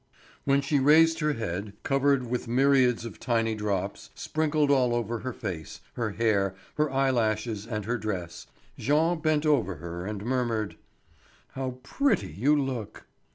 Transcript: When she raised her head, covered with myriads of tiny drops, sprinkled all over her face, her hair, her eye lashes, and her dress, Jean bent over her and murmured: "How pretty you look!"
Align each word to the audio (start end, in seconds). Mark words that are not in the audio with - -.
When 0.45 0.61
she 0.61 0.79
raised 0.79 1.19
her 1.19 1.33
head, 1.33 1.73
covered 1.83 2.27
with 2.27 2.47
myriads 2.47 3.05
of 3.05 3.19
tiny 3.19 3.53
drops, 3.53 4.09
sprinkled 4.15 4.71
all 4.71 4.95
over 4.95 5.19
her 5.19 5.31
face, 5.31 5.79
her 5.93 6.09
hair, 6.13 6.55
her 6.77 6.89
eye 6.91 7.11
lashes, 7.11 7.67
and 7.67 7.85
her 7.85 7.99
dress, 7.99 8.47
Jean 8.79 9.19
bent 9.19 9.45
over 9.45 9.75
her 9.75 10.03
and 10.07 10.25
murmured: 10.25 10.75
"How 11.49 11.77
pretty 11.83 12.31
you 12.31 12.55
look!" 12.59 13.05